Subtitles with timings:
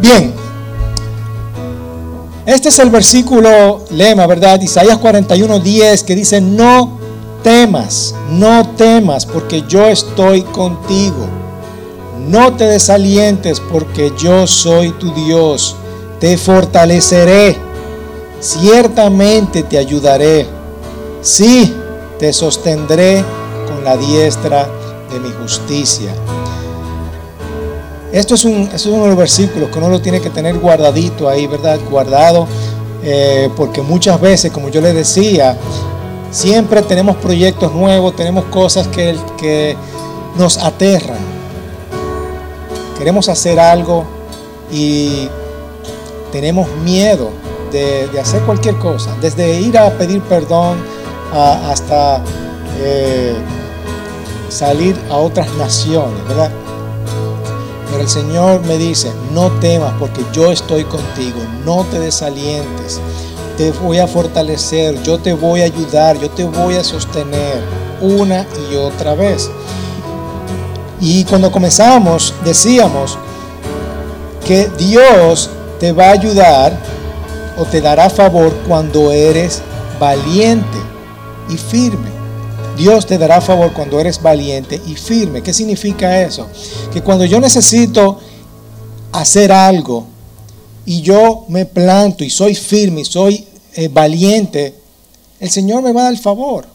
[0.00, 0.32] Bien,
[2.48, 4.58] este es el versículo lema, ¿verdad?
[4.60, 6.98] Isaías 41, 10, que dice, no
[7.42, 11.26] temas, no temas, porque yo estoy contigo.
[12.26, 15.76] No te desalientes, porque yo soy tu Dios.
[16.20, 17.54] Te fortaleceré,
[18.40, 20.46] ciertamente te ayudaré.
[21.20, 21.74] Sí,
[22.18, 23.22] te sostendré
[23.66, 24.66] con la diestra
[25.12, 26.14] de mi justicia.
[28.12, 31.28] Esto es, un, es uno de los versículos que uno lo tiene que tener guardadito
[31.28, 31.78] ahí, ¿verdad?
[31.90, 32.46] Guardado,
[33.02, 35.56] eh, porque muchas veces, como yo le decía,
[36.30, 39.76] siempre tenemos proyectos nuevos, tenemos cosas que, que
[40.36, 41.18] nos aterran.
[42.96, 44.04] Queremos hacer algo
[44.72, 45.28] y
[46.32, 47.30] tenemos miedo
[47.72, 50.78] de, hacer cualquier cosa, desde ir a pedir perdón
[51.32, 52.22] hasta
[52.80, 53.34] eh,
[54.48, 56.50] salir a otras naciones, ¿verdad?
[57.98, 63.00] El Señor me dice, no temas porque yo estoy contigo, no te desalientes,
[63.56, 67.60] te voy a fortalecer, yo te voy a ayudar, yo te voy a sostener
[68.00, 69.50] una y otra vez.
[71.00, 73.18] Y cuando comenzamos decíamos
[74.46, 76.78] que Dios te va a ayudar
[77.58, 79.60] o te dará favor cuando eres
[79.98, 80.78] valiente
[81.48, 82.17] y firme.
[82.78, 85.42] Dios te dará favor cuando eres valiente y firme.
[85.42, 86.46] ¿Qué significa eso?
[86.92, 88.20] Que cuando yo necesito
[89.10, 90.06] hacer algo
[90.86, 94.74] y yo me planto y soy firme y soy eh, valiente,
[95.40, 96.66] el Señor me va a dar favor.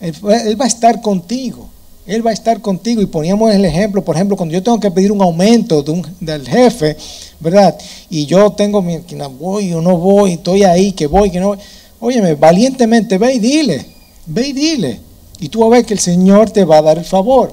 [0.00, 0.14] Él,
[0.60, 1.68] va a estar contigo.
[2.06, 3.02] Él va a estar contigo.
[3.02, 5.84] Y poníamos el ejemplo, por ejemplo, cuando yo tengo que pedir un aumento
[6.18, 6.96] del jefe,
[7.38, 7.78] ¿verdad?
[8.08, 8.98] Y yo tengo mi,
[9.38, 11.58] voy o no voy, estoy ahí, que voy, que no voy.
[12.00, 13.86] Óyeme, valientemente ve y dile,
[14.26, 15.11] ve y dile.
[15.42, 17.52] Y tú vas a ver que el Señor te va a dar el favor.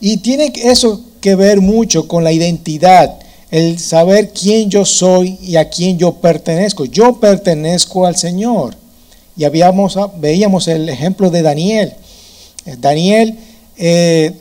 [0.00, 3.18] Y tiene eso que ver mucho con la identidad,
[3.50, 6.84] el saber quién yo soy y a quién yo pertenezco.
[6.84, 8.76] Yo pertenezco al Señor.
[9.36, 11.92] Y habíamos, veíamos el ejemplo de Daniel.
[12.78, 13.36] Daniel
[13.76, 14.32] eh,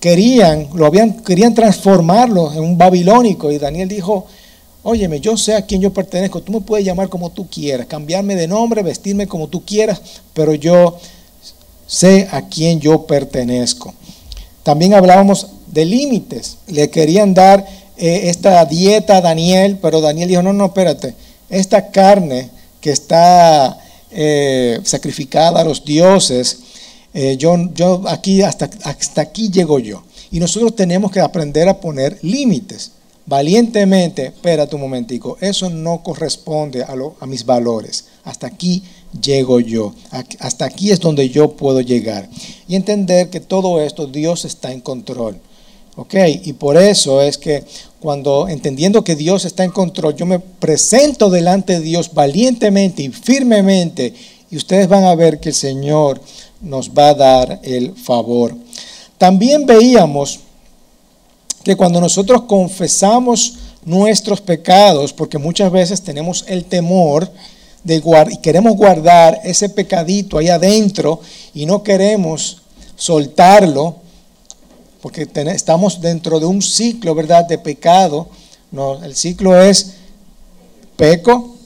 [0.00, 3.52] querían, lo habían, querían transformarlo en un babilónico.
[3.52, 4.26] Y Daniel dijo,
[4.82, 6.42] óyeme, yo sé a quién yo pertenezco.
[6.42, 10.02] Tú me puedes llamar como tú quieras, cambiarme de nombre, vestirme como tú quieras,
[10.34, 10.98] pero yo
[11.92, 13.92] sé a quién yo pertenezco.
[14.62, 16.56] También hablábamos de límites.
[16.66, 17.66] Le querían dar
[17.98, 21.14] eh, esta dieta a Daniel, pero Daniel dijo, no, no, espérate,
[21.50, 22.48] esta carne
[22.80, 23.78] que está
[24.10, 26.60] eh, sacrificada a los dioses,
[27.12, 30.02] eh, yo, yo aquí hasta, hasta aquí llego yo.
[30.30, 32.92] Y nosotros tenemos que aprender a poner límites.
[33.26, 38.06] Valientemente, espérate un momentico, eso no corresponde a, a mis valores.
[38.24, 38.82] Hasta aquí
[39.20, 39.94] llego yo.
[40.38, 42.28] Hasta aquí es donde yo puedo llegar.
[42.68, 45.38] Y entender que todo esto Dios está en control.
[45.96, 46.14] ¿Ok?
[46.44, 47.64] Y por eso es que
[48.00, 53.10] cuando entendiendo que Dios está en control, yo me presento delante de Dios valientemente y
[53.10, 54.14] firmemente
[54.50, 56.20] y ustedes van a ver que el Señor
[56.60, 58.54] nos va a dar el favor.
[59.18, 60.40] También veíamos
[61.64, 67.30] que cuando nosotros confesamos nuestros pecados, porque muchas veces tenemos el temor,
[67.84, 71.20] y queremos guardar ese pecadito ahí adentro
[71.52, 72.62] y no queremos
[72.96, 73.96] soltarlo,
[75.00, 78.28] porque estamos dentro de un ciclo, ¿verdad?, de pecado.
[78.70, 79.94] No, el ciclo es
[80.96, 81.56] peco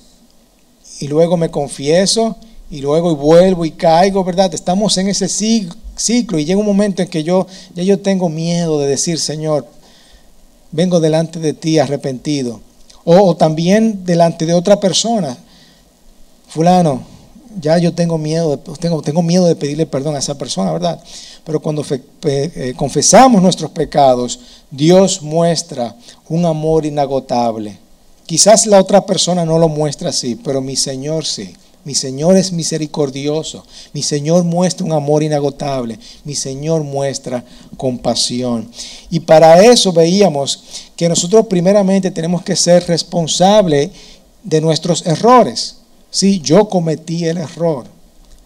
[1.01, 2.37] y luego me confieso
[2.71, 4.55] y luego vuelvo y caigo, ¿verdad?
[4.55, 8.81] Estamos en ese ciclo y llega un momento en que yo ya yo tengo miedo
[8.81, 9.67] de decir, Señor,
[10.73, 12.61] vengo delante de ti arrepentido.
[13.05, 15.37] o también delante de otra persona
[16.57, 17.03] fulano,
[17.61, 20.99] ya yo tengo miedo, de, tengo, miedo de pedirle perdón a esa persona, ¿verdad?
[21.45, 21.85] Pero cuando
[22.25, 24.41] eh, confesamos nuestros pecados,
[24.71, 25.95] Dios muestra
[26.31, 27.79] un amor inagotable.
[28.25, 31.55] Quizás la otra persona no lo muestra así, pero mi Señor sí.
[31.85, 33.65] Mi Señor es misericordioso.
[33.93, 35.99] Mi Señor muestra un amor inagotable.
[36.25, 37.45] Mi Señor muestra
[37.77, 38.69] compasión.
[39.11, 40.65] Y para eso veíamos
[40.97, 43.91] que nosotros primeramente tenemos que ser responsables
[44.43, 45.77] de nuestros errores.
[46.17, 47.85] Sí, yo cometí el error.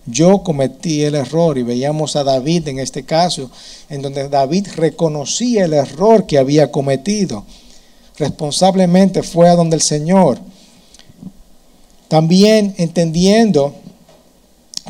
[0.04, 3.48] Yo cometí el error y veíamos a David en este caso,
[3.88, 7.44] en donde David reconocía el error que había cometido.
[8.16, 10.40] Responsablemente fue a donde el Señor.
[12.08, 13.76] También entendiendo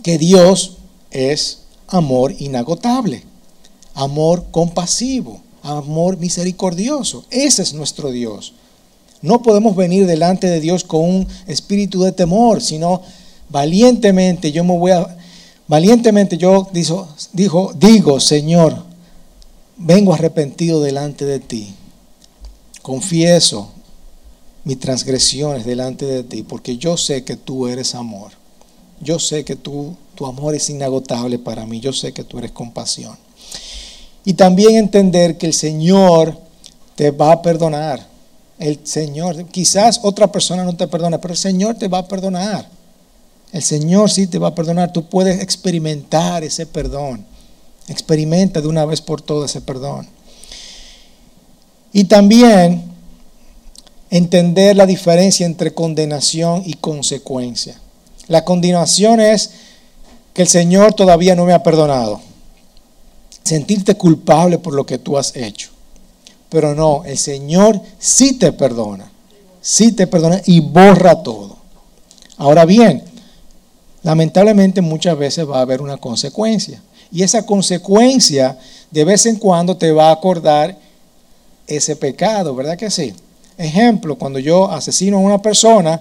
[0.03, 0.79] que Dios
[1.11, 3.25] es amor inagotable,
[3.93, 7.27] amor compasivo, amor misericordioso.
[7.29, 8.55] Ese es nuestro Dios.
[9.23, 13.03] No podemos venir delante de Dios con un espíritu de temor, sino
[13.49, 15.17] valientemente yo me voy a
[15.67, 18.85] valientemente yo dijo, dijo digo, Señor,
[19.77, 21.75] vengo arrepentido delante de ti.
[22.83, 23.71] Confieso
[24.65, 28.33] mis transgresiones delante de ti, porque yo sé que tú eres amor.
[29.01, 31.81] Yo sé que tú, tu amor es inagotable para mí.
[31.81, 33.17] Yo sé que tú eres compasión.
[34.25, 36.39] Y también entender que el Señor
[36.95, 38.07] te va a perdonar.
[38.61, 42.69] El Señor, quizás otra persona no te perdona, pero el Señor te va a perdonar.
[43.53, 44.93] El Señor sí te va a perdonar.
[44.93, 47.25] Tú puedes experimentar ese perdón.
[47.89, 50.07] Experimenta de una vez por todas ese perdón.
[51.95, 52.85] Y también
[54.11, 57.81] entender la diferencia entre condenación y consecuencia.
[58.29, 59.53] La condenación es
[60.35, 62.21] que el Señor todavía no me ha perdonado.
[63.43, 65.71] Sentirte culpable por lo que tú has hecho.
[66.51, 69.11] Pero no, el Señor sí te perdona.
[69.63, 71.57] Sí te perdona y borra todo.
[72.37, 73.05] Ahora bien,
[74.03, 76.83] lamentablemente muchas veces va a haber una consecuencia.
[77.13, 78.59] Y esa consecuencia
[78.91, 80.77] de vez en cuando te va a acordar
[81.67, 83.15] ese pecado, ¿verdad que sí?
[83.57, 86.01] Ejemplo, cuando yo asesino a una persona,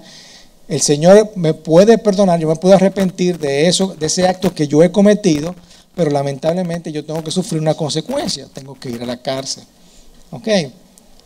[0.68, 4.68] el Señor me puede perdonar, yo me puedo arrepentir de eso, de ese acto que
[4.68, 5.56] yo he cometido,
[5.96, 9.64] pero lamentablemente yo tengo que sufrir una consecuencia, tengo que ir a la cárcel.
[10.32, 10.48] ¿Ok?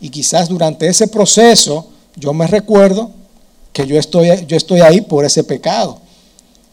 [0.00, 3.10] Y quizás durante ese proceso yo me recuerdo
[3.72, 5.98] que yo estoy, yo estoy ahí por ese pecado,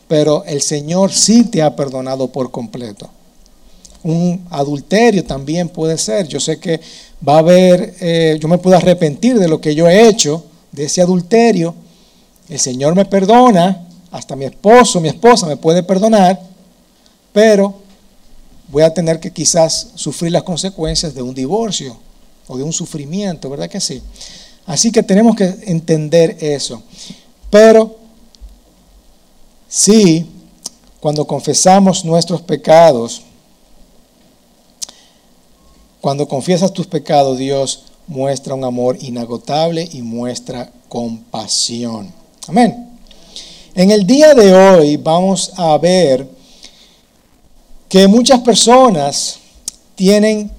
[0.07, 3.09] pero el Señor sí te ha perdonado por completo.
[4.03, 6.27] Un adulterio también puede ser.
[6.27, 6.79] Yo sé que
[7.27, 10.85] va a haber, eh, yo me puedo arrepentir de lo que yo he hecho, de
[10.85, 11.73] ese adulterio.
[12.49, 16.39] El Señor me perdona, hasta mi esposo, mi esposa me puede perdonar,
[17.31, 17.75] pero
[18.67, 21.97] voy a tener que quizás sufrir las consecuencias de un divorcio
[22.47, 24.01] o de un sufrimiento, ¿verdad que sí?
[24.65, 26.81] Así que tenemos que entender eso.
[27.49, 27.97] Pero
[29.67, 30.25] sí,
[30.99, 33.23] cuando confesamos nuestros pecados,
[35.99, 42.11] cuando confiesas tus pecados, Dios muestra un amor inagotable y muestra compasión.
[42.47, 42.89] Amén.
[43.73, 46.27] En el día de hoy vamos a ver
[47.87, 49.39] que muchas personas
[49.95, 50.51] tienen,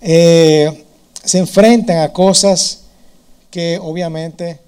[0.00, 0.84] eh,
[1.30, 2.80] se enfrentan a cosas
[3.52, 4.58] que obviamente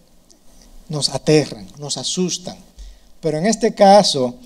[0.88, 2.56] nos aterran, nos asustan.
[3.20, 4.36] Pero en este caso,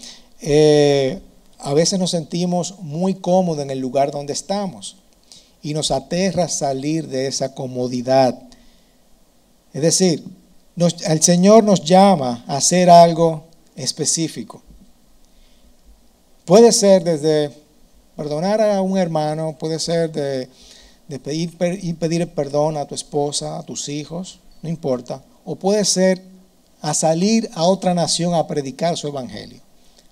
[0.40, 1.20] eh,
[1.58, 4.96] a veces nos sentimos muy cómodos en el lugar donde estamos
[5.60, 8.34] y nos aterra salir de esa comodidad.
[9.74, 10.24] Es decir,
[11.06, 14.62] el Señor nos llama a hacer algo específico.
[16.46, 17.50] Puede ser desde
[18.16, 20.48] perdonar a un hermano, puede ser de,
[21.08, 25.22] pedir, pedir perdón a tu esposa, a tus hijos, no importa.
[25.44, 26.22] O puede ser
[26.80, 29.60] a salir a otra nación a predicar su evangelio.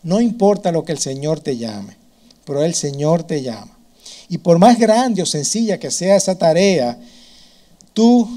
[0.03, 1.97] No importa lo que el Señor te llame,
[2.45, 3.77] pero el Señor te llama.
[4.29, 6.99] Y por más grande o sencilla que sea esa tarea,
[7.93, 8.29] tú,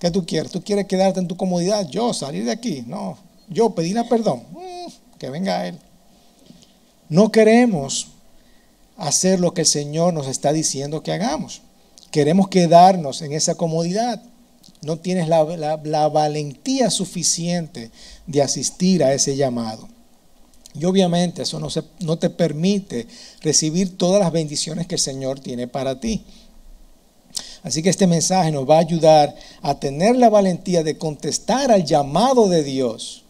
[0.00, 0.50] ¿qué tú quieres?
[0.50, 1.88] ¿Tú quieres quedarte en tu comodidad?
[1.88, 2.84] Yo, salir de aquí.
[2.86, 3.16] No,
[3.48, 4.42] yo pedirle perdón.
[4.52, 5.78] Mm, que venga Él.
[7.08, 8.08] No queremos
[8.96, 11.62] hacer lo que el Señor nos está diciendo que hagamos.
[12.14, 14.22] Queremos quedarnos en esa comodidad.
[14.82, 17.90] No tienes la, valentía suficiente
[18.28, 19.88] de asistir a ese llamado.
[20.74, 21.66] Y obviamente eso no,
[21.98, 23.08] no te permite
[23.40, 26.24] recibir todas las bendiciones que el Señor tiene para ti.
[27.64, 31.84] Así que este mensaje nos va a ayudar a tener la valentía de contestar al
[31.84, 33.24] llamado de Dios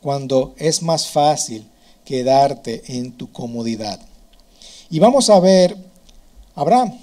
[0.00, 1.68] cuando es más fácil
[2.06, 4.00] quedarte en tu comodidad.
[4.88, 5.76] Y vamos a ver,
[6.54, 6.98] Abraham,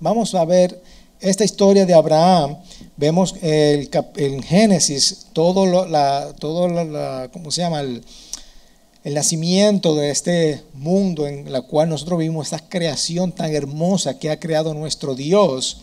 [0.00, 0.80] vamos a ver
[1.20, 2.56] esta historia de Abraham
[2.96, 7.80] vemos el, en Génesis todo, lo, la, todo la, ¿cómo se llama?
[7.80, 8.04] El,
[9.04, 14.38] nacimiento de este mundo en el cual nosotros vivimos, esta creación tan hermosa que ha
[14.38, 15.78] creado nuestro Dios.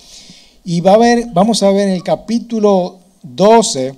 [0.64, 3.96] Y va a ver, vamos a ver en el capítulo 12,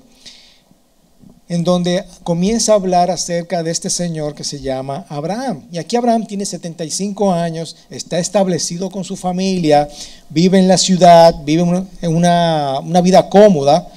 [1.50, 5.64] en donde comienza a hablar acerca de este señor que se llama Abraham.
[5.72, 9.88] Y aquí Abraham tiene 75 años, está establecido con su familia,
[10.30, 11.64] vive en la ciudad, vive
[12.02, 13.88] en una, vida cómoda.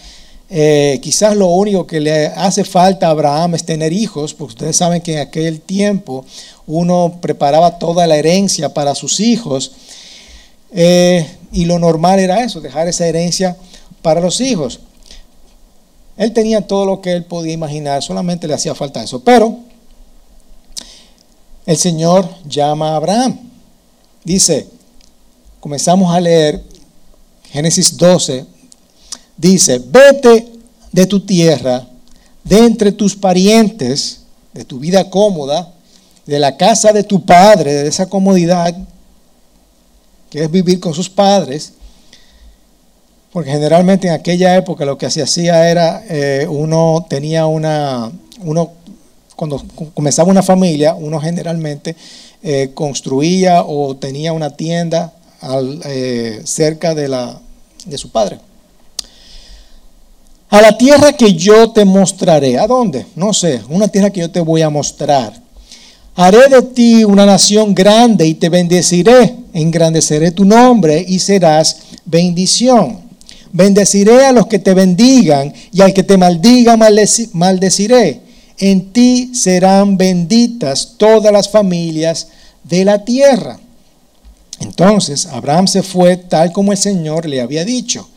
[0.48, 4.76] Eh, quizás lo único que le hace falta a Abraham es tener hijos, porque ustedes
[4.76, 6.24] saben que en aquel tiempo
[6.66, 9.72] uno preparaba toda la herencia para sus hijos.
[10.72, 13.56] Eh, y lo normal era eso, dejar esa herencia
[14.02, 14.80] para los hijos.
[16.20, 19.24] Él tenía todo lo que él podía imaginar, solamente le hacía falta eso.
[19.24, 19.56] Pero
[21.64, 23.38] el Señor llama a Abraham.
[24.22, 24.68] Dice,
[25.60, 26.62] comenzamos a leer
[27.50, 28.44] Génesis 12,
[29.34, 30.46] dice, vete
[30.92, 31.88] de tu tierra,
[32.44, 34.20] de entre tus parientes,
[34.52, 35.72] de tu vida cómoda,
[36.26, 38.76] de la casa de tu padre, de esa comodidad
[40.28, 41.72] que es vivir con sus padres,
[43.32, 48.10] Porque generalmente en aquella época lo que se hacía era, eh, uno tenía una,
[48.40, 48.72] uno,
[49.36, 49.62] cuando
[49.94, 51.94] comenzaba una familia, uno generalmente
[52.42, 55.12] eh, construía o tenía una tienda
[55.84, 57.40] eh, cerca de, la,
[57.84, 58.38] de su padre.
[60.48, 62.58] A la tierra que yo te mostraré.
[62.58, 63.06] ¿A dónde?
[63.14, 65.40] No sé, una tierra que yo te voy a mostrar.
[66.16, 69.36] Haré de ti una nación grande y te bendeciré.
[69.52, 73.09] Engrandeceré tu nombre y serás bendición.
[73.52, 78.20] Bendeciré a los que te bendigan y al que te maldiga maldeciré.
[78.58, 82.28] En ti serán benditas todas las familias
[82.62, 83.58] de la tierra.
[84.60, 88.08] Entonces Abraham se fue tal como el Señor le había dicho,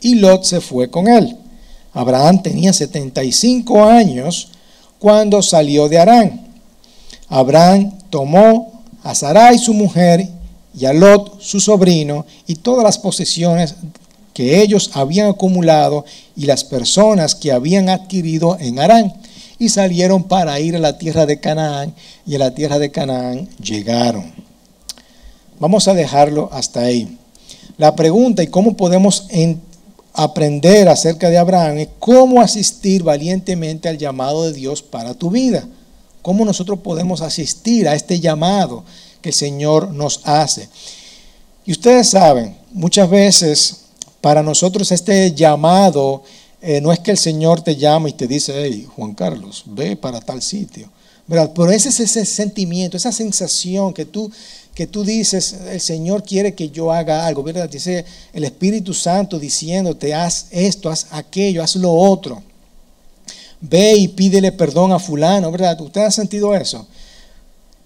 [0.00, 1.36] y Lot se fue con él.
[1.94, 4.48] Abraham tenía 75 años
[4.98, 6.48] cuando salió de Arán.
[7.28, 10.28] Abraham tomó a Sarai su mujer
[10.76, 13.76] y a Lot su sobrino y todas las posesiones
[14.34, 16.04] que ellos habían acumulado
[16.36, 19.12] y las personas que habían adquirido en Arán
[19.58, 21.94] y salieron para ir a la tierra de Canaán
[22.26, 24.32] y a la tierra de Canaán llegaron.
[25.60, 27.18] Vamos a dejarlo hasta ahí.
[27.78, 29.28] La pregunta y cómo podemos
[30.12, 35.66] aprender acerca de Abraham es cómo asistir valientemente al llamado de Dios para tu vida.
[36.22, 38.84] Cómo nosotros podemos asistir a este llamado
[39.20, 40.68] que el Señor nos hace.
[41.64, 43.81] Y ustedes saben, muchas veces
[44.22, 46.22] para nosotros este llamado
[46.62, 49.96] eh, no es que el Señor te llama y te dice, hey, Juan Carlos, ve
[49.96, 50.88] para tal sitio.
[51.26, 51.50] ¿verdad?
[51.54, 54.30] Pero ese es ese sentimiento, esa sensación que tú,
[54.74, 57.68] que tú dices, el Señor quiere que yo haga algo, ¿verdad?
[57.68, 62.42] Dice el Espíritu Santo diciéndote, haz esto, haz aquello, haz lo otro.
[63.60, 65.80] Ve y pídele perdón a fulano, ¿verdad?
[65.80, 66.86] ¿Usted ha sentido eso?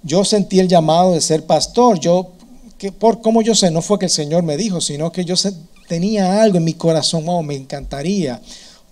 [0.03, 1.99] Yo sentí el llamado de ser pastor.
[1.99, 2.33] Yo,
[2.77, 5.35] que por cómo yo sé, no fue que el Señor me dijo, sino que yo
[5.89, 8.41] tenía algo en mi corazón, oh, me encantaría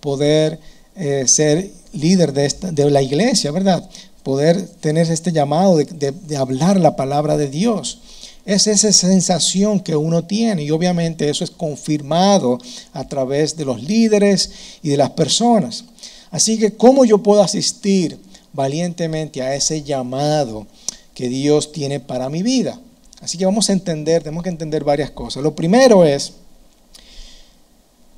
[0.01, 0.59] poder
[0.97, 3.89] eh, ser líder de, de la iglesia, ¿verdad?
[4.23, 8.01] Poder tener este llamado de, hablar la palabra de Dios.
[8.47, 12.59] Es esa sensación que uno tiene y obviamente eso es confirmado
[12.93, 14.51] a través de los líderes
[14.83, 15.85] y de las personas.
[16.31, 18.19] Así que, ¿cómo yo puedo asistir
[18.53, 20.67] valientemente a ese llamado
[21.15, 22.79] que Dios tiene para mi vida?
[23.21, 25.43] Así que vamos a entender, tenemos que entender varias cosas.
[25.43, 26.35] Lo primero es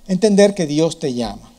[0.09, 1.53] entender que Dios te llama.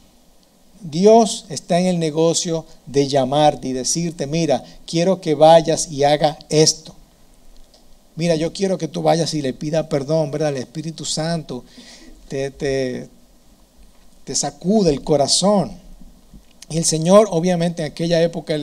[0.80, 6.38] Dios está en el negocio de llamarte y decirte, mira, quiero que vayas y haga
[6.50, 6.96] esto.
[8.16, 10.50] Mira, yo quiero que tú vayas y le pida perdón, ¿verdad?
[10.50, 11.64] El Espíritu Santo
[12.28, 13.10] te, te,
[14.24, 15.72] te sacude el corazón.
[16.70, 18.56] Y el Señor, obviamente, en aquella época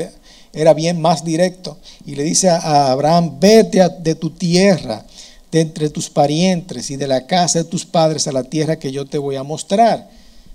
[0.52, 5.04] era bien más directo y le dice a Abraham, vete de tu tierra,
[5.54, 8.90] de entre tus parientes y de la casa de tus padres a la tierra que
[8.90, 10.10] yo te voy a mostrar.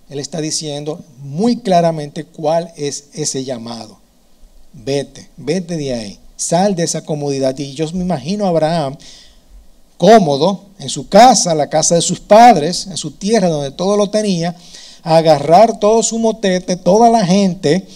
[0.10, 3.98] Él está diciendo muy claramente cuál es ese llamado.
[4.74, 7.58] Vete, vete de ahí, sal de esa comodidad.
[7.58, 8.98] Y yo me imagino a Abraham
[9.98, 14.10] cómodo en su casa, la casa de sus padres, en su tierra donde todo lo
[14.10, 14.53] tenía,
[15.01, 17.88] agarrar todo su motete, toda la gente,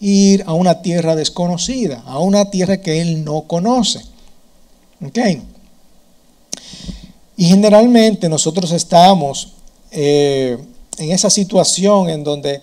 [0.00, 4.02] e ir a una tierra desconocida, a una tierra que él no conoce.
[7.36, 9.54] Y generalmente nosotros estamos
[9.90, 10.56] eh,
[10.98, 12.60] en esa situación en donde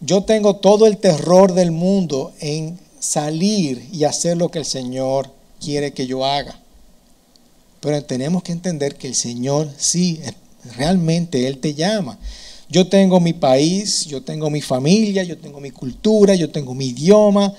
[0.00, 5.30] yo tengo todo el terror del mundo en salir y hacer lo que el Señor
[5.60, 6.58] quiere que yo haga.
[7.80, 10.20] Pero tenemos que entender que el Señor sí,
[10.76, 12.18] realmente Él te llama.
[12.68, 16.86] Yo tengo mi país, yo tengo mi familia, yo tengo mi cultura, yo tengo mi
[16.86, 17.54] idioma,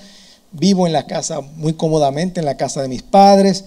[0.52, 3.64] vivo en la casa muy cómodamente, en la casa de mis padres.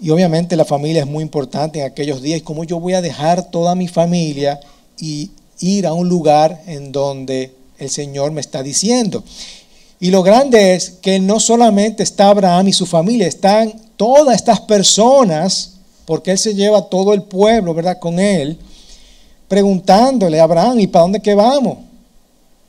[0.00, 2.42] Y obviamente la familia es muy importante en aquellos días.
[2.42, 4.60] ¿Cómo yo voy a dejar toda mi familia
[4.98, 9.24] y ir a un lugar en donde el Señor me está diciendo.
[10.00, 14.60] Y lo grande es que no solamente está Abraham y su familia, están todas estas
[14.60, 15.74] personas,
[16.04, 17.98] porque Él se lleva todo el pueblo, ¿verdad?
[17.98, 18.58] Con Él,
[19.48, 21.78] preguntándole a Abraham, ¿y para dónde que vamos?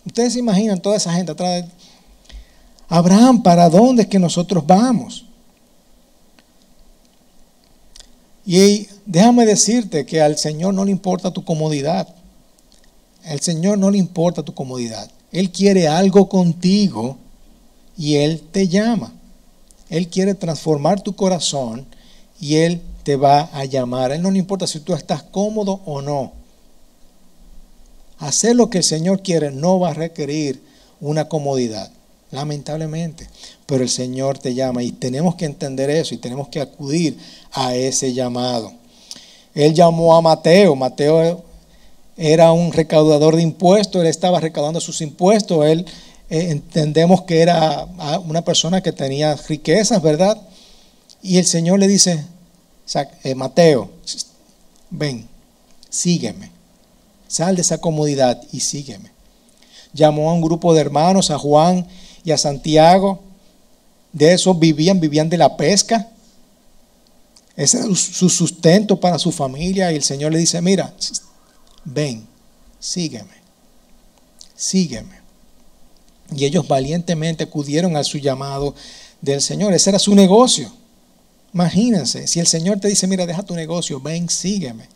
[0.05, 1.69] Ustedes se imaginan toda esa gente atrás de
[2.87, 5.25] Abraham, ¿para dónde es que nosotros vamos?
[8.45, 12.07] Y déjame decirte que al Señor no le importa tu comodidad.
[13.25, 15.09] Al Señor no le importa tu comodidad.
[15.31, 17.17] Él quiere algo contigo
[17.97, 19.13] y Él te llama.
[19.89, 21.85] Él quiere transformar tu corazón
[22.39, 24.11] y Él te va a llamar.
[24.11, 26.33] Él no le importa si tú estás cómodo o no.
[28.19, 30.61] Hacer lo que el Señor quiere no va a requerir
[31.01, 31.91] una comodidad,
[32.31, 33.27] lamentablemente.
[33.65, 37.17] Pero el Señor te llama y tenemos que entender eso y tenemos que acudir
[37.51, 38.73] a ese llamado.
[39.53, 40.75] Él llamó a Mateo.
[40.75, 41.43] Mateo
[42.17, 45.85] era un recaudador de impuestos, él estaba recaudando sus impuestos, él
[46.29, 47.85] eh, entendemos que era
[48.25, 50.41] una persona que tenía riquezas, ¿verdad?
[51.21, 52.25] Y el Señor le dice,
[53.23, 53.89] eh, Mateo,
[54.89, 55.27] ven,
[55.89, 56.51] sígueme,
[57.27, 59.11] sal de esa comodidad y sígueme.
[59.93, 61.87] Llamó a un grupo de hermanos, a Juan
[62.25, 63.23] y a Santiago,
[64.11, 66.09] de esos vivían, vivían de la pesca.
[67.55, 69.91] Ese era su sustento para su familia.
[69.91, 70.93] Y el Señor le dice, mira,
[71.83, 72.27] ven,
[72.79, 73.35] sígueme,
[74.55, 75.19] sígueme.
[76.35, 78.73] Y ellos valientemente acudieron a su llamado
[79.21, 79.73] del Señor.
[79.73, 80.71] Ese era su negocio.
[81.53, 84.87] Imagínense, si el Señor te dice, mira, deja tu negocio, ven, sígueme.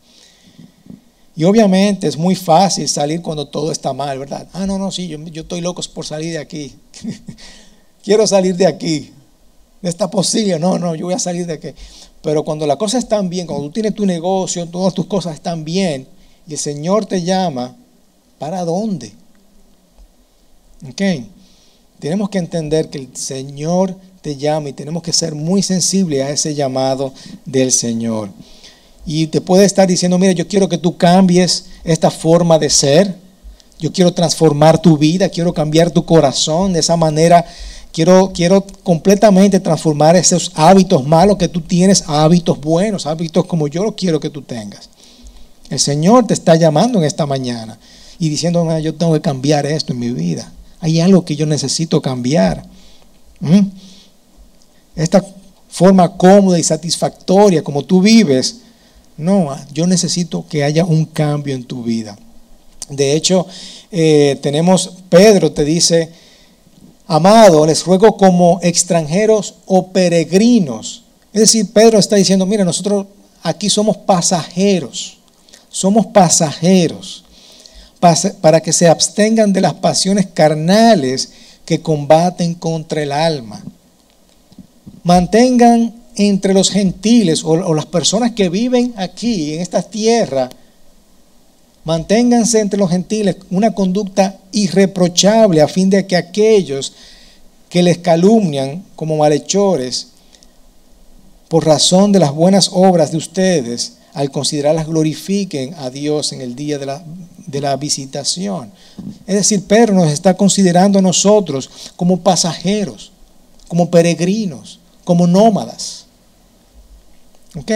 [1.39, 4.45] Y obviamente es muy fácil salir cuando todo está mal, ¿verdad?
[4.51, 6.75] Ah, no, no, sí, yo, yo estoy loco por salir de aquí.
[8.03, 9.13] quiero salir de aquí,
[9.81, 11.69] de esta posible, no, no, yo voy a salir de aquí.
[12.21, 15.63] Pero cuando las cosas están bien, cuando tú tienes tu negocio, todas tus cosas están
[15.63, 16.09] bien,
[16.45, 17.73] y el Señor te llama,
[18.37, 19.13] ¿para dónde?
[20.89, 21.23] ¿Ok?
[21.99, 26.31] Tenemos que entender que el Señor te llama y tenemos que ser muy sensibles a
[26.31, 27.13] ese llamado
[27.45, 28.29] del Señor.
[29.11, 33.15] Y te puede estar diciendo, mira, yo quiero que tú cambies esta forma de ser,
[33.79, 37.43] yo quiero transformar tu vida, quiero cambiar tu corazón de esa manera
[37.91, 43.67] Quiero, quiero completamente transformar esos hábitos malos que tú tienes a hábitos buenos, hábitos como
[43.67, 44.89] yo lo quiero que tú tengas.
[45.71, 47.79] El Señor te está llamando en esta mañana
[48.19, 50.51] y diciendo, yo tengo que cambiar esto en mi vida.
[50.81, 52.63] Hay algo que yo necesito cambiar.
[54.95, 55.25] Esta
[55.67, 58.57] forma cómoda y satisfactoria como tú vives,
[59.19, 62.17] no, yo necesito que haya un cambio en tu vida.
[62.89, 63.45] De hecho,
[63.91, 66.11] eh, tenemos, Pedro te dice,
[67.11, 71.01] Amado, les ruego como extranjeros o peregrinos.
[71.33, 73.07] Es decir, Pedro está diciendo, mira, nosotros
[73.41, 75.17] aquí somos pasajeros,
[75.69, 77.23] somos pasajeros,
[78.41, 81.31] para que se abstengan de las pasiones carnales
[81.65, 83.63] que combaten contra el alma.
[85.01, 90.49] Mantengan entre los gentiles o, las personas que viven aquí, en esta tierra,
[91.85, 96.93] Manténganse entre los gentiles una conducta irreprochable a fin de que aquellos
[97.69, 100.07] que les calumnian como malhechores
[101.47, 106.53] por razón de las buenas obras de ustedes, al considerarlas glorifiquen a Dios en el
[106.55, 107.03] día de la,
[107.47, 108.71] de la visitación.
[109.25, 113.13] Es decir, Pedro nos está considerando a nosotros como pasajeros,
[113.67, 116.05] como peregrinos, como nómadas.
[117.55, 117.71] ¿Ok?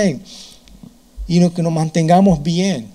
[1.28, 2.88] Y que nos mantengamos bien.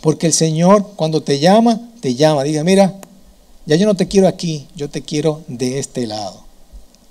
[0.00, 2.44] Porque el Señor cuando te llama, te llama.
[2.44, 2.94] Dice, mira,
[3.66, 6.42] ya yo no te quiero aquí, yo te quiero de este lado.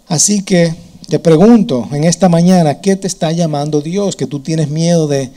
[0.08, 0.74] Así que
[1.08, 4.16] te pregunto en esta mañana, ¿qué te está llamando Dios?
[4.16, 5.32] Que tú tienes miedo de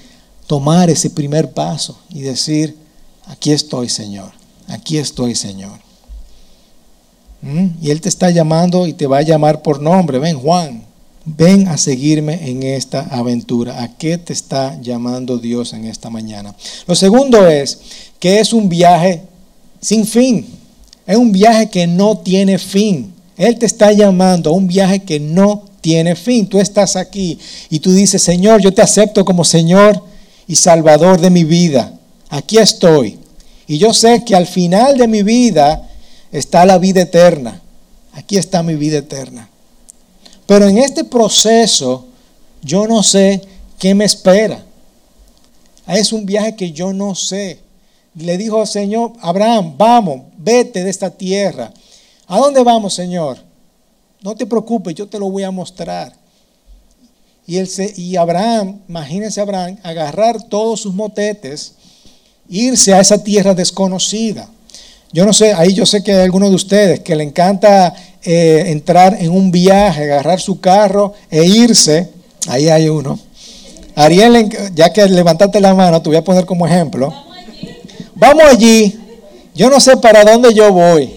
[0.47, 2.77] tomar ese primer paso y decir,
[3.27, 4.33] aquí estoy Señor,
[4.69, 5.79] aquí estoy Señor.
[7.43, 7.69] ¿Mm?
[7.81, 10.19] Y Él te está llamando y te va a llamar por nombre.
[10.19, 10.85] Ven Juan,
[11.25, 13.83] Ven a seguirme en esta aventura.
[13.83, 16.55] ¿A qué te está llamando Dios en esta mañana?
[16.87, 17.79] Lo segundo es
[18.19, 19.23] que es un viaje
[19.81, 20.47] sin fin.
[21.07, 23.13] Es un viaje que no tiene fin.
[23.37, 26.47] Él te está llamando a un viaje que no tiene fin.
[26.49, 27.39] Tú estás aquí
[27.71, 30.03] y tú dices, Señor, yo te acepto como Señor
[30.49, 31.99] y Salvador de mi vida.
[32.31, 33.19] Aquí estoy.
[33.69, 35.89] Y yo sé que al final de mi vida
[36.33, 37.61] está la vida eterna.
[38.13, 39.49] Aquí está mi vida eterna.
[40.47, 42.07] Pero en este proceso
[42.63, 43.43] yo no sé
[43.79, 44.65] qué me espera.
[45.87, 47.61] Es un viaje que yo no sé.
[48.15, 51.73] Le dijo al Señor, Abraham, vamos, vete de esta tierra.
[52.27, 53.39] ¿A dónde vamos, Señor?
[54.23, 56.15] No te preocupes, yo te lo voy a mostrar.
[57.47, 61.75] Y, él y Abraham, imagínense Abraham, agarrar todos sus motetes,
[62.49, 64.49] irse a esa tierra desconocida.
[65.13, 68.65] Yo no sé, ahí yo sé que hay algunos de ustedes que le encanta eh,
[68.69, 72.09] entrar en un viaje, agarrar su carro e irse.
[72.49, 73.19] Ahí hay uno.
[73.95, 77.13] Ariel, ya que levantaste la mano, te voy a poner como ejemplo.
[78.15, 78.99] Vamos allí.
[79.55, 81.11] Yo no sé para dónde yo voy.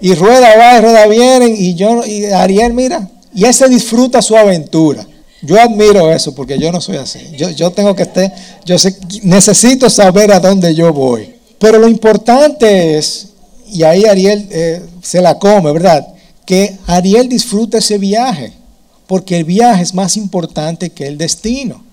[0.00, 1.48] Y rueda va y rueda viene.
[1.48, 5.06] Y yo, y Ariel, mira, y ese disfruta su aventura.
[5.42, 7.20] Yo admiro eso porque yo no soy así.
[7.36, 8.32] Yo, yo tengo que estar,
[8.64, 11.31] yo sé, necesito saber a dónde yo voy.
[11.62, 13.28] Pero lo importante es,
[13.70, 16.08] y ahí Ariel eh, se la come, ¿verdad?
[16.44, 18.52] Que Ariel disfruta ese viaje,
[19.06, 21.84] porque el viaje es más importante que el destino.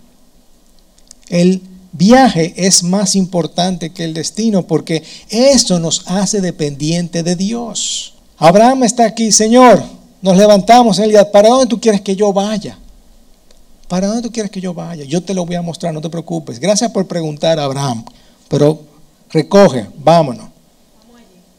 [1.27, 8.15] El viaje es más importante que el destino, porque eso nos hace dependiente de Dios.
[8.39, 9.83] Abraham está aquí, Señor,
[10.23, 12.75] nos levantamos en el día, ¿para dónde tú quieres que yo vaya?
[13.87, 15.03] ¿para dónde tú quieres que yo vaya?
[15.03, 16.59] Yo te lo voy a mostrar, no te preocupes.
[16.59, 18.05] Gracias por preguntar, Abraham.
[18.47, 18.88] Pero
[19.29, 20.49] recoge, vámonos.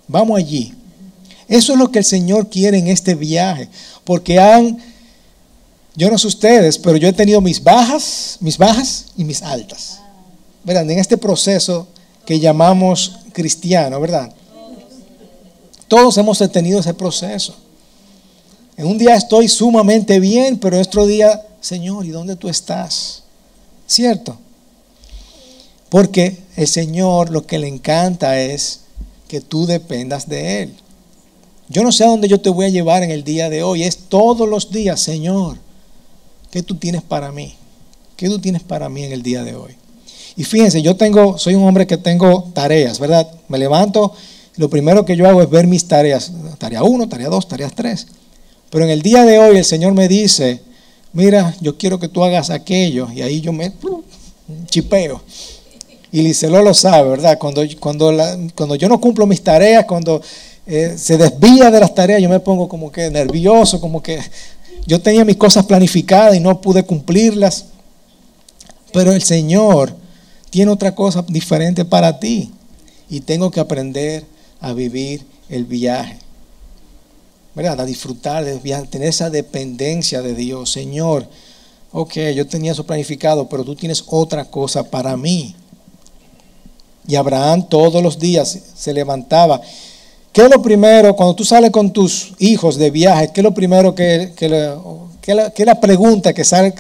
[0.07, 0.75] Vamos allí.
[1.49, 3.69] Eso es lo que el Señor quiere en este viaje.
[4.05, 4.79] Porque han,
[5.97, 10.01] yo no sé ustedes, pero yo he tenido mis bajas, mis bajas y mis altas.
[10.65, 10.89] ¿Verdad?
[10.91, 11.89] En este proceso
[12.25, 14.33] que llamamos cristiano, ¿verdad?
[15.89, 17.57] Todos hemos tenido ese proceso.
[18.77, 23.25] En un día estoy sumamente bien, pero en otro día, Señor, ¿y dónde tú estás?
[23.87, 24.39] ¿Cierto?
[25.91, 28.81] Porque el Señor lo que le encanta es
[29.29, 30.75] que tú dependas de Él.
[31.69, 33.83] Yo no sé a dónde yo te voy a llevar en el día de hoy.
[33.83, 35.59] Es todos los días, Señor,
[36.51, 37.55] ¿qué tú tienes para mí?
[38.17, 39.77] ¿Qué tú tienes para mí en el día de hoy?
[40.37, 43.31] Y fíjense, yo tengo, soy un hombre que tengo tareas, ¿verdad?
[43.49, 44.13] Me levanto,
[44.57, 46.33] lo primero que yo hago es ver mis tareas.
[46.59, 48.07] Tarea 1, tarea 2, tareas 3.
[48.71, 50.61] Pero en el día de hoy el Señor me dice,
[51.13, 53.09] mira, yo quiero que tú hagas aquello.
[53.13, 53.73] Y ahí yo me
[54.67, 55.23] chipeo.
[56.13, 57.39] Y Licelo lo sabe, ¿verdad?
[57.39, 58.13] Cuando, cuando,
[58.55, 60.21] cuando yo no cumplo mis tareas, cuando
[60.67, 64.19] eh, se desvía de las tareas, yo me pongo como que nervioso, como que
[64.87, 67.67] yo tenía mis cosas planificadas y no pude cumplirlas.
[68.93, 69.95] Pero el Señor
[70.51, 72.53] tiene otra cosa diferente para ti.
[73.09, 74.25] Y tengo que aprender
[74.61, 76.19] a vivir el viaje.
[77.55, 77.81] ¿Verdad?
[77.81, 80.71] A disfrutar del viaje, tener esa dependencia de Dios.
[80.71, 81.29] Señor,
[81.93, 85.57] ok, yo tenía eso planificado, pero tú tienes otra cosa para mí.
[87.07, 89.61] Y Abraham todos los días se levantaba.
[90.33, 93.53] ¿Qué es lo primero, cuando tú sales con tus hijos de viaje, qué es lo
[93.53, 94.47] primero que, que,
[95.27, 96.73] es la pregunta que, sale,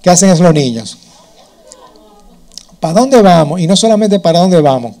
[0.00, 0.96] que hacen esos los niños?
[2.78, 3.60] ¿Para dónde vamos?
[3.60, 4.94] Y no solamente para dónde vamos.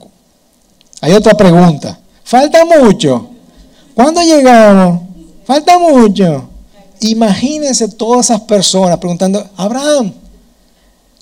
[1.00, 1.98] Hay otra pregunta.
[2.24, 3.30] ¿Falta mucho?
[3.94, 5.02] ¿Cuándo llegamos?
[5.44, 6.48] Falta mucho.
[7.00, 10.12] Imagínense todas esas personas preguntando, Abraham,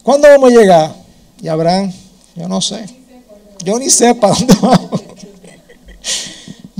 [0.02, 0.94] ¿cuándo vamos a llegar?
[1.40, 1.92] Y Abraham,
[2.34, 2.97] yo no sé.
[3.64, 5.02] Yo ni sé para dónde vamos.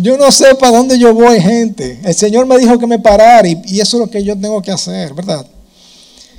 [0.01, 1.99] Yo no sé para dónde yo voy, gente.
[2.05, 4.71] El Señor me dijo que me parara y, eso es lo que yo tengo que
[4.71, 5.45] hacer, ¿verdad?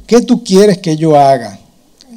[0.07, 1.59] ¿Qué tú quieres que yo haga,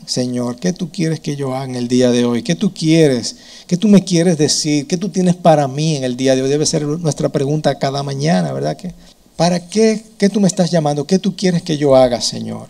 [0.07, 0.57] Señor?
[0.57, 2.45] ¿Qué tú quieres que yo haga en el día de hoy?
[2.45, 3.37] ¿Qué tú quieres?
[3.67, 4.87] ¿Qué tú me quieres decir?
[4.87, 6.49] ¿Qué tú tienes para mí en el día de hoy?
[6.49, 8.79] Debe ser nuestra pregunta cada mañana, ¿verdad?
[9.37, 10.01] ¿Para qué?
[10.19, 11.09] ¿Qué tú me estás llamando?
[11.09, 12.69] ¿Qué tú quieres que yo haga, Señor?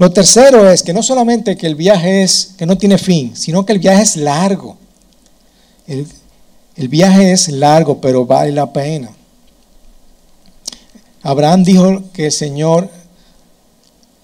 [0.00, 3.66] Lo tercero es que no solamente que el viaje es, que no tiene fin, sino
[3.66, 4.78] que el viaje es largo.
[5.86, 9.10] El, viaje es largo, pero vale la pena.
[11.20, 12.88] Abraham dijo que el Señor,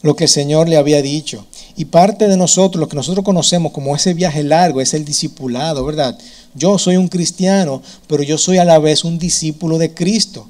[0.01, 1.45] lo que el Señor le había dicho.
[1.77, 5.85] Y parte de nosotros, lo que nosotros conocemos como ese viaje largo, es el discipulado,
[5.85, 6.19] ¿verdad?
[6.55, 10.49] Yo soy un cristiano, pero yo soy a la vez un discípulo de Cristo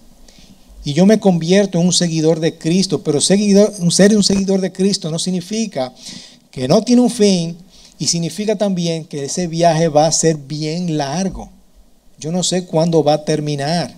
[0.87, 4.71] y yo me convierto en un seguidor de Cristo, pero seguidor, ser un seguidor de
[4.71, 5.93] Cristo no significa
[6.49, 7.59] que no tiene un fin
[7.99, 11.51] y significa también que ese viaje va a ser bien largo.
[12.21, 13.97] Yo no sé cuándo va a terminar,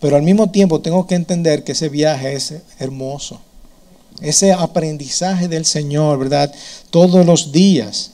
[0.00, 3.40] pero al mismo tiempo tengo que entender que ese viaje es hermoso.
[4.20, 6.52] Ese aprendizaje del Señor, ¿verdad?
[6.90, 8.10] Todos los días.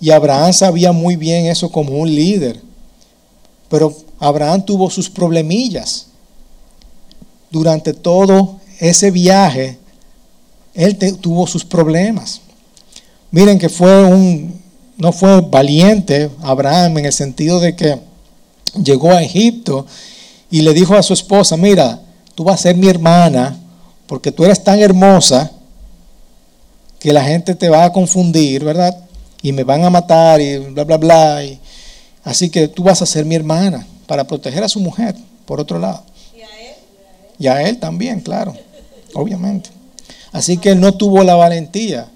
[0.00, 2.60] Y Abraham sabía muy bien eso como un líder.
[3.68, 6.06] Pero Abraham tuvo sus problemillas.
[7.50, 9.78] Durante todo ese viaje,
[10.74, 12.42] él tuvo sus problemas.
[13.30, 14.60] Miren que fue un,
[14.98, 17.98] no fue valiente Abraham en el sentido de que
[18.84, 19.86] llegó a Egipto
[20.50, 22.00] y le dijo a su esposa, mira,
[22.34, 23.58] tú vas a ser mi hermana
[24.06, 25.50] porque tú eres tan hermosa
[26.98, 28.96] que la gente te va a confundir, ¿verdad?
[29.42, 31.42] Y me van a matar y bla, bla, bla.
[32.22, 35.14] así que tú vas a ser mi hermana para proteger a su mujer,
[35.46, 36.02] por otro lado.
[36.36, 36.74] ¿Y a él?
[37.38, 38.56] Y a él también, claro,
[39.14, 39.70] obviamente.
[40.32, 42.08] Así que él no tuvo la valentía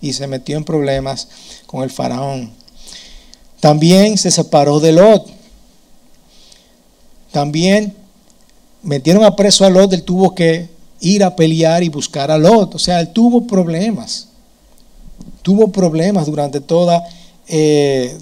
[0.00, 1.26] y se metió en problemas
[1.66, 2.52] con el faraón.
[3.58, 5.26] También se separó de Lot.
[7.32, 7.96] También
[8.84, 10.68] metieron a preso a Lot, él tuvo que
[11.00, 12.76] ir a pelear y buscar a Lot.
[12.76, 14.28] O sea, él tuvo problemas.
[15.42, 17.02] Tuvo problemas durante toda
[17.48, 18.18] eh,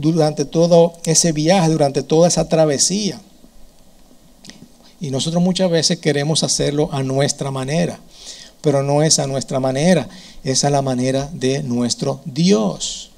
[0.00, 3.20] durante todo ese viaje, durante toda esa travesía.
[5.00, 7.98] Y nosotros muchas veces queremos hacerlo a nuestra manera,
[8.60, 10.08] pero no es a nuestra manera,
[10.44, 13.10] es a la manera de nuestro Dios.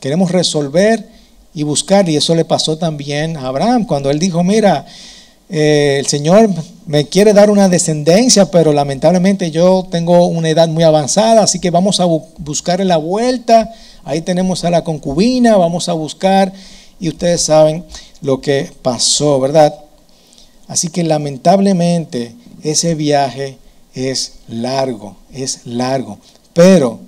[0.00, 1.08] Queremos resolver
[1.54, 4.86] y buscar, y eso le pasó también a Abraham cuando él dijo, mira,
[5.50, 6.50] eh, el Señor
[6.86, 11.70] me quiere dar una descendencia, pero lamentablemente yo tengo una edad muy avanzada, así que
[11.70, 13.70] vamos a buscar la vuelta
[14.08, 16.50] Ahí tenemos a la concubina, vamos a buscar
[16.98, 17.84] y ustedes saben
[18.22, 19.74] lo que pasó, ¿verdad?
[20.66, 23.58] Así que lamentablemente ese viaje
[23.92, 26.16] es largo, es largo,
[26.54, 27.00] pero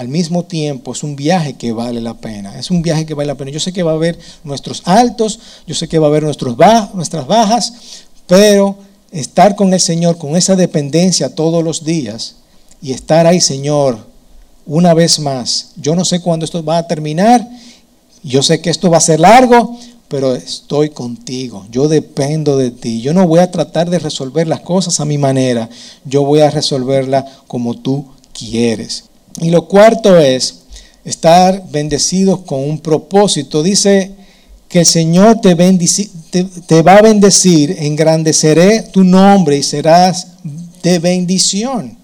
[0.00, 3.26] al mismo tiempo es un viaje que vale la pena, es un viaje que vale
[3.26, 3.50] la pena.
[3.50, 6.56] Yo sé que va a haber nuestros altos, yo sé que va a haber nuestros
[6.94, 7.74] nuestras bajas,
[8.26, 8.78] pero
[9.10, 12.36] estar con el Señor, con esa dependencia todos los días
[12.80, 13.98] y estar ahí, Señor,
[14.64, 15.72] una vez más.
[15.76, 17.46] Yo no sé cuándo esto va a terminar,
[18.22, 19.76] yo sé que esto va a ser largo,
[20.08, 23.02] pero estoy contigo, yo dependo de ti.
[23.02, 25.68] Yo no voy a tratar de resolver las cosas a mi manera,
[26.06, 29.09] yo voy a resolverla como tú quieres.
[29.40, 30.60] Y lo cuarto es
[31.04, 33.62] estar bendecidos con un propósito.
[33.62, 34.12] Dice
[34.68, 35.54] que el Señor te,
[36.66, 40.28] te, va a bendecir, engrandeceré tu nombre y serás
[40.82, 41.96] de bendición.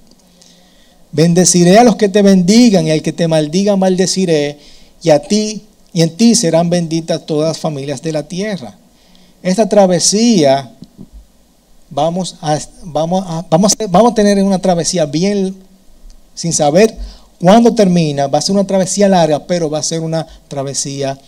[1.12, 4.59] Bendeciré a los que te bendigan y al que te maldiga maldeciré
[5.03, 5.62] y a ti
[5.93, 8.77] y en ti serán benditas todas las familias de la tierra.
[9.43, 10.73] Esta travesía
[11.89, 15.57] vamos a, vamos a, vamos a, vamos a tener una travesía bien
[16.35, 16.99] sin saber
[17.40, 18.27] cuándo termina.
[18.27, 21.18] Va a ser una travesía larga, pero va a ser una travesía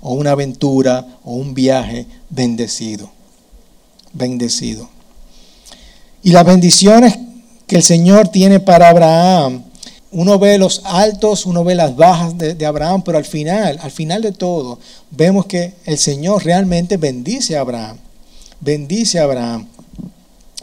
[0.00, 3.10] o una aventura o un viaje bendecido.
[4.12, 4.88] Bendecido.
[6.22, 7.18] Y las bendiciones
[7.66, 9.64] que el Señor tiene para Abraham,
[10.12, 14.20] uno ve los altos, uno ve las bajas de, Abraham, pero al final, al final
[14.20, 14.78] de todo,
[15.10, 17.96] vemos que el Señor realmente bendice a Abraham.
[18.60, 19.66] Bendice a Abraham.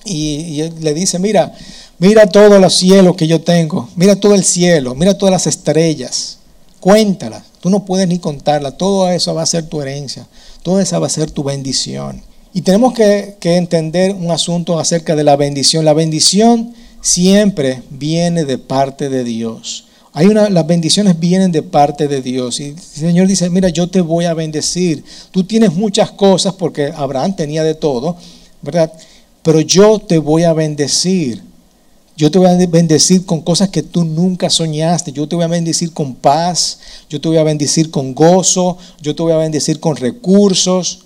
[0.05, 1.53] Y, le dice, mira,
[1.99, 6.39] mira todos los cielos que yo tengo, mira todo el cielo, mira todas las estrellas,
[6.79, 7.43] cuéntalas.
[7.59, 8.71] Tú no puedes ni contarla.
[8.71, 10.27] Todo eso va a ser tu herencia.
[10.63, 12.21] Todo eso va a ser tu bendición.
[12.53, 15.85] Y tenemos que, entender un asunto acerca de la bendición.
[15.85, 19.85] La bendición siempre viene de parte de Dios.
[20.13, 22.59] Hay las bendiciones vienen de parte de Dios.
[22.59, 25.03] Y el Señor dice, mira, yo te voy a bendecir.
[25.31, 28.17] Tú tienes muchas cosas porque Abraham tenía de todo,
[28.61, 28.91] ¿verdad?
[29.43, 31.43] Pero yo te voy a bendecir.
[32.19, 35.13] Yo te voy a bendecir con cosas que tú nunca soñaste.
[35.13, 36.79] Yo te voy a bendecir con paz.
[37.09, 38.77] Yo te voy a bendecir con gozo.
[39.01, 41.05] Yo te voy a bendecir con recursos.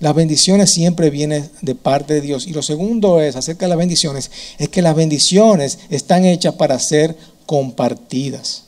[0.00, 2.46] Las bendiciones siempre vienen de parte de Dios.
[2.46, 6.78] Y lo segundo es, acerca de las bendiciones, es que las bendiciones están hechas para
[6.78, 8.64] ser compartidas.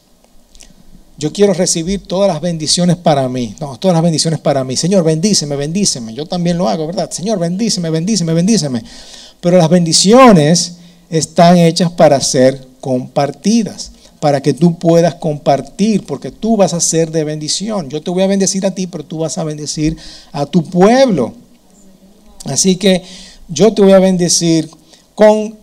[1.18, 3.54] Yo quiero recibir todas las bendiciones para mí.
[3.60, 4.78] No, todas las bendiciones para mí.
[4.78, 6.14] Señor, bendíceme, bendíceme.
[6.14, 7.10] Yo también lo hago, ¿verdad?
[7.10, 8.82] Señor, bendíceme, bendíceme, bendíceme.
[9.42, 10.76] Pero las bendiciones
[11.10, 17.10] están hechas para ser compartidas, para que tú puedas compartir, porque tú vas a ser
[17.10, 17.88] de bendición.
[17.88, 19.96] Yo te voy a bendecir a ti, pero tú vas a bendecir
[20.32, 21.34] a tu pueblo.
[22.44, 23.02] Así que
[23.48, 24.70] yo te voy a bendecir
[25.14, 25.56] con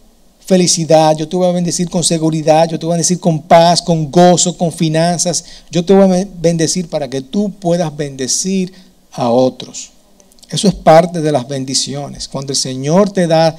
[0.46, 3.82] felicidad, yo te voy a bendecir con seguridad, yo te voy a bendecir con paz,
[3.82, 5.44] con gozo, con finanzas.
[5.72, 8.74] Yo te voy a bendecir para que tú puedas bendecir
[9.12, 9.92] a otros.
[10.50, 12.28] Eso es parte de las bendiciones.
[12.28, 13.56] Cuando el Señor te da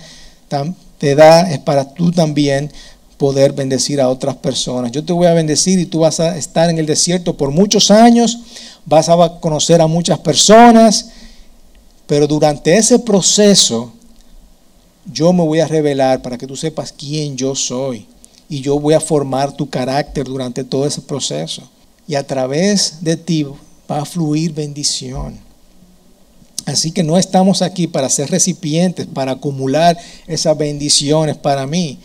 [1.05, 2.73] te da es para tú también
[3.19, 4.91] poder bendecir a otras personas.
[4.91, 7.91] Yo te voy a bendecir y tú vas a estar en el desierto por muchos
[7.91, 8.39] años,
[8.87, 11.11] vas a conocer a muchas personas,
[12.07, 13.93] pero durante ese proceso
[15.05, 18.07] yo me voy a revelar para que tú sepas quién yo soy
[18.49, 21.69] y yo voy a formar tu carácter durante todo ese proceso.
[22.09, 23.47] Y a través de ti
[23.91, 25.39] va a fluir bendición.
[26.67, 31.99] Así que no estamos aquí para ser recipientes, para acumular esas bendiciones para mí.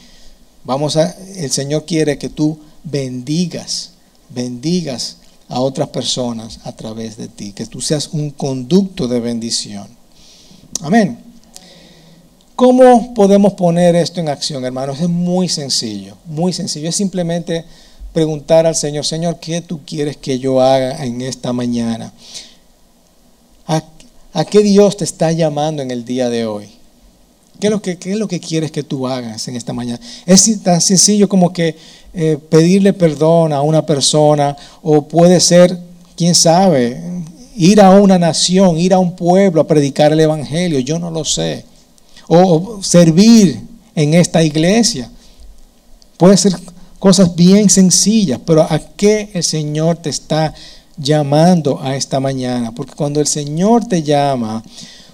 [0.63, 3.91] Vamos a, el Señor quiere que tú bendigas,
[4.29, 5.17] bendigas
[5.47, 9.87] a otras personas a través de ti, que tú seas un conducto de bendición.
[10.81, 11.19] Amén.
[12.55, 14.99] ¿Cómo podemos poner esto en acción, hermanos?
[14.99, 16.89] Es muy sencillo, muy sencillo.
[16.89, 17.63] Es simplemente
[18.11, 22.11] preguntar al Señor, Señor, ¿qué tú quieres que yo haga en esta mañana?
[24.33, 26.69] ¿A qué Dios te está llamando en el día de hoy?
[27.59, 29.99] ¿Qué es lo que, quieres que tú hagas en esta mañana?
[30.25, 31.75] Es tan sencillo como que
[32.13, 35.77] eh, pedirle perdón a una persona o puede ser,
[36.15, 37.01] quién sabe,
[37.57, 41.25] ir a una nación, ir a un pueblo a predicar el Evangelio, yo no lo
[41.25, 41.65] sé.
[42.27, 43.59] O, servir
[43.93, 45.11] en esta iglesia.
[46.15, 46.53] Puede ser
[46.97, 50.78] cosas bien sencillas, pero ¿a qué el Señor te está llamando
[51.81, 54.63] a esta mañana, porque cuando el Señor te llama,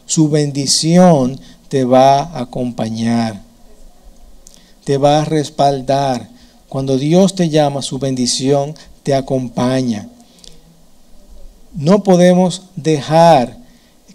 [0.05, 3.41] su bendición te va a acompañar,
[4.83, 6.29] te va a respaldar.
[6.69, 10.09] Cuando Dios te llama, su bendición te acompaña.
[11.73, 13.57] No podemos dejar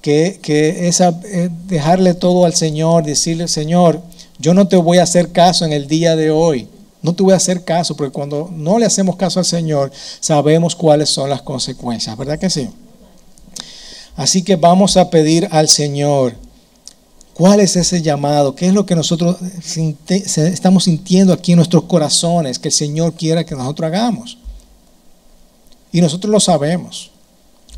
[0.03, 0.41] que,
[0.89, 4.03] esa, eh, dejarle todo al Señor, decirle, Señor,
[4.39, 6.69] yo no te voy a hacer caso en el día de hoy.
[7.03, 10.77] No te voy a hacer caso, porque cuando no le hacemos caso al Señor, sabemos
[10.77, 12.69] cuáles son las consecuencias, ¿verdad que sí?
[14.17, 16.35] Así que vamos a pedir al Señor,
[17.41, 18.55] ¿Cuál es ese llamado?
[18.55, 19.39] ¿Qué es lo que nosotros
[19.97, 24.37] estamos sintiendo aquí en nuestros corazones que el Señor quiera que nosotros hagamos?
[25.91, 27.11] Y nosotros lo sabemos.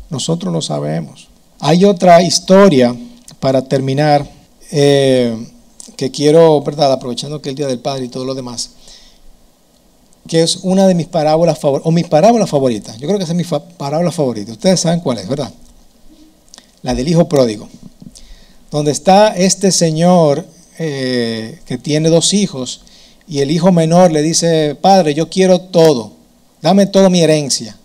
[0.09, 1.29] Nosotros lo sabemos.
[1.61, 2.93] Hay otra historia
[3.39, 4.29] para terminar
[4.69, 5.47] eh,
[5.95, 6.91] que quiero, ¿verdad?
[6.91, 8.71] Aprovechando que el Día del Padre y todo lo demás,
[10.27, 12.97] que es una de mis parábolas favoritas, o mis parábolas favoritas.
[12.97, 14.51] Yo creo que esa es mi parábola favorita.
[14.51, 15.51] Ustedes saben cuál es, ¿verdad?
[16.81, 17.67] La del hijo pródigo.
[18.71, 20.45] Donde está este señor
[20.79, 22.81] eh, que tiene dos hijos
[23.27, 26.13] y el hijo menor le dice, padre, yo quiero todo,
[26.61, 27.77] dame toda mi herencia.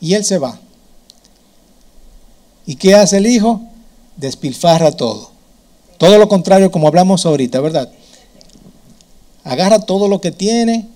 [0.00, 0.60] Y él se va.
[2.66, 3.60] ¿Y qué hace el hijo?
[4.16, 5.30] Despilfarra todo.
[5.98, 7.90] Todo lo contrario como hablamos ahorita, ¿verdad?
[9.44, 10.88] Agarra todo lo que tiene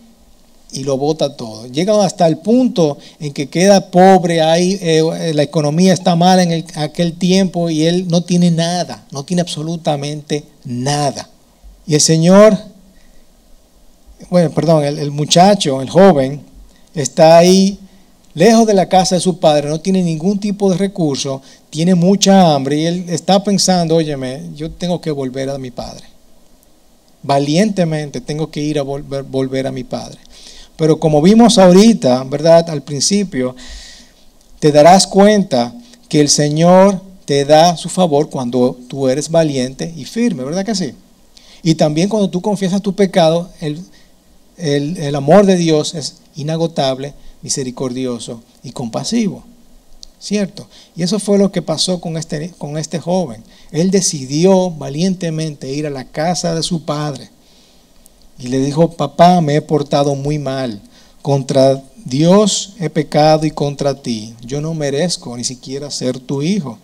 [0.73, 1.67] y lo bota todo.
[1.67, 6.65] Llega hasta el punto en que queda pobre, hay, eh, la economía está mal en
[6.75, 11.29] aquel tiempo y él no tiene nada, no tiene absolutamente nada.
[11.87, 12.57] Y el Señor,
[14.31, 16.43] bueno, perdón, el muchacho, el joven,
[16.95, 17.79] está ahí
[18.35, 22.55] lejos de la casa de su padre, no tiene ningún tipo de recurso, tiene mucha
[22.55, 26.05] hambre y él está pensando, óyeme, yo tengo que volver a mi padre.
[27.23, 30.19] Valientemente tengo que ir a volver a mi padre.
[30.79, 32.71] Pero como vimos ahorita, ¿verdad?
[32.71, 33.57] Al principio,
[34.61, 35.75] te darás cuenta
[36.09, 40.77] que el Señor te da su favor cuando tú eres valiente y firme, ¿verdad que
[40.77, 40.95] sí?
[41.65, 43.83] Y también cuando tú confiesas tu pecado, el,
[44.57, 47.13] el amor de Dios es inagotable,
[47.43, 49.43] misericordioso y compasivo.
[50.21, 50.69] ¿Cierto?
[50.95, 53.43] Y eso fue lo que pasó con este, con este joven.
[53.73, 57.31] Él decidió valientemente ir a la casa de su padre
[58.39, 60.81] y le dijo, papá, me he portado muy mal.
[61.23, 64.35] Contra Dios he pecado y contra ti.
[64.41, 66.79] Yo no merezco ni siquiera ser tu hijo.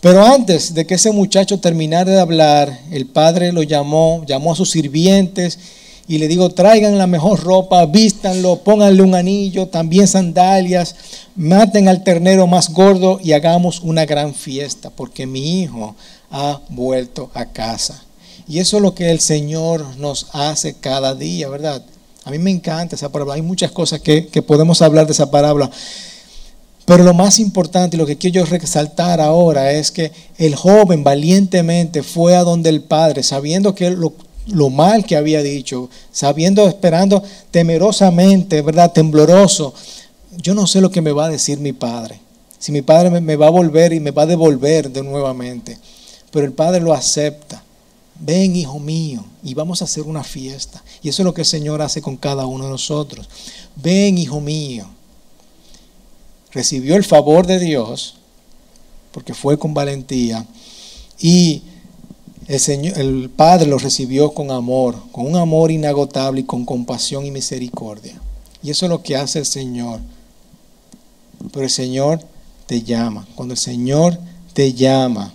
[0.00, 4.56] Pero antes de que ese muchacho terminara de hablar, el padre lo llamó, llamó a
[4.56, 5.58] sus sirvientes
[6.06, 10.94] y le digo, traigan la mejor ropa, vístanlo, pónganle un anillo, también sandalias,
[11.34, 15.96] maten al ternero más gordo y hagamos una gran fiesta, porque mi hijo
[16.30, 18.05] ha vuelto a casa.
[18.48, 21.82] Y eso es lo que el Señor nos hace cada día, ¿verdad?
[22.24, 23.34] A mí me encanta esa palabra.
[23.34, 25.70] Hay muchas cosas que, podemos hablar de esa palabra.
[26.84, 32.02] Pero lo más importante y lo que quiero resaltar ahora es que el joven valientemente
[32.02, 38.62] fue a donde el padre, sabiendo que lo mal que había dicho, sabiendo, esperando temerosamente,
[38.62, 38.92] ¿verdad?
[38.92, 39.74] Tembloroso.
[40.36, 42.20] Yo no sé lo que me va a decir mi padre.
[42.58, 45.78] Si mi padre me, va a volver y me va a devolver de nuevamente.
[46.30, 47.62] Pero el padre lo acepta.
[48.18, 50.82] Ven, hijo mío, y vamos a hacer una fiesta.
[51.02, 53.28] Y eso es lo que el Señor hace con cada uno de nosotros.
[53.76, 54.86] Ven, hijo mío.
[56.52, 58.16] Recibió el favor de Dios
[59.12, 60.46] porque fue con valentía
[61.18, 61.62] y
[62.48, 67.26] el, Señor, el Padre lo recibió con amor, con un amor inagotable y con compasión
[67.26, 68.20] y misericordia.
[68.62, 70.00] Y eso es lo que hace el Señor.
[71.52, 72.20] Pero el Señor
[72.66, 73.26] te llama.
[73.34, 74.18] Cuando el Señor
[74.52, 75.34] te llama,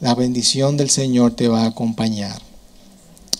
[0.00, 2.40] la bendición del Señor te va a acompañar.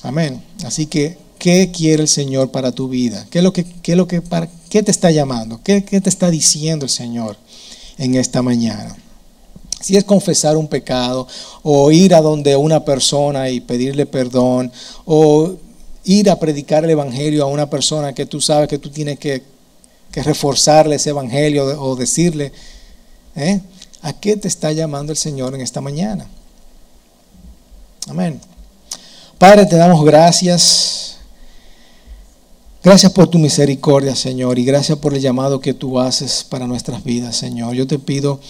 [0.02, 0.42] Amén.
[0.64, 3.26] Así que, ¿qué quiere el Señor para tu vida?
[3.30, 5.60] ¿Qué es lo que, qué es lo que para, qué te está llamando?
[5.62, 7.36] ¿Qué, ¿Qué te está diciendo el Señor
[7.98, 8.96] en esta mañana?
[9.80, 11.26] Si es confesar un pecado,
[11.62, 14.70] o ir a donde una persona y pedirle perdón,
[15.06, 15.54] o
[16.04, 19.42] ir a predicar el Evangelio a una persona que tú sabes que tú tienes que,
[20.12, 22.52] reforzarle ese Evangelio o decirle,
[23.36, 23.60] ¿eh?
[24.02, 26.26] ¿a qué te está llamando el Señor en esta mañana?
[28.08, 28.40] Amén.
[29.38, 31.16] Padre, te damos gracias.
[32.82, 37.04] Gracias por tu misericordia, Señor, y gracias por el llamado que tú haces para nuestras
[37.04, 37.74] vidas, Señor.
[37.74, 38.40] Yo te pido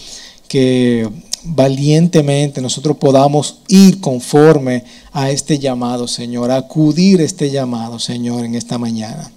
[0.47, 1.09] que
[1.43, 8.55] valientemente nosotros podamos ir conforme a este llamado, Señor, acudir a este llamado, Señor, en
[8.55, 9.31] esta mañana.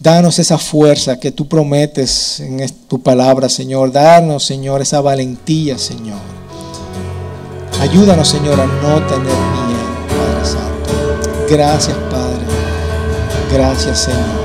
[0.00, 3.92] Danos esa fuerza que tú prometes en tu palabra, Señor.
[3.92, 6.18] Danos, Señor, esa valentía, Señor.
[7.80, 10.90] Ayúdanos, Señor, a no tener miedo, Padre Santo.
[11.48, 12.44] Gracias, Padre.
[13.50, 14.40] Gracias, Señor.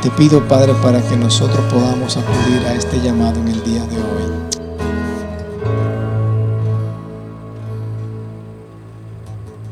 [0.00, 3.96] Te pido, Padre, para que nosotros podamos acudir a este llamado en el día de
[3.96, 4.43] hoy.